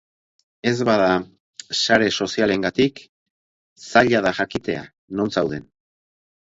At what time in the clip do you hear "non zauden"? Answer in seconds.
5.21-5.73